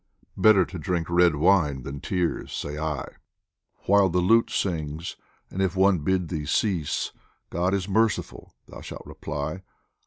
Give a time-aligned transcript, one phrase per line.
[0.35, 3.05] Better to drink red wine than tears, say I,
[3.85, 5.15] While the lute sings;
[5.51, 7.11] and if one bid thee cease,"
[7.51, 9.61] God is the merciful!" thou shalt reply.